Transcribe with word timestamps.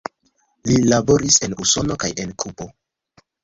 Li 0.69 0.77
laboris 0.93 1.39
en 1.49 1.55
Usono 1.67 2.01
kaj 2.05 2.13
en 2.27 2.35
Kubo. 2.47 2.71